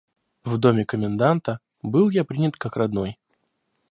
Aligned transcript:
В 0.43 0.57
доме 0.57 0.83
коменданта 0.83 1.59
был 1.83 2.09
я 2.09 2.23
принят 2.23 2.55
как 2.57 2.75
родной. 2.75 3.19